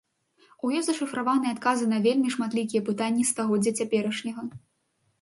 [0.67, 4.53] У ёй зашыфраваныя адказы на вельмі шматлікія пытанні стагоддзя цяперашняга.